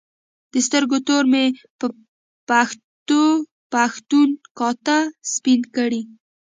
د 0.51 0.53
سترګو 0.67 0.97
تور 1.07 1.23
مې 1.31 1.45
په 1.79 1.87
پښتو 2.49 3.23
پښتون 3.73 4.29
کاته 4.57 4.97
سپین 5.33 5.61
کړي 5.75 6.01